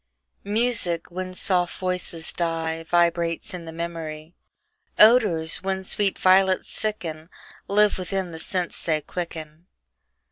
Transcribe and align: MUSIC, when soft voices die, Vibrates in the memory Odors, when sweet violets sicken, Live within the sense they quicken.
MUSIC, 0.45 1.11
when 1.11 1.35
soft 1.35 1.77
voices 1.77 2.33
die, 2.33 2.81
Vibrates 2.89 3.53
in 3.53 3.65
the 3.65 3.71
memory 3.71 4.33
Odors, 4.97 5.61
when 5.61 5.83
sweet 5.83 6.17
violets 6.17 6.71
sicken, 6.71 7.29
Live 7.67 7.99
within 7.99 8.31
the 8.31 8.39
sense 8.39 8.81
they 8.83 8.99
quicken. 9.01 9.67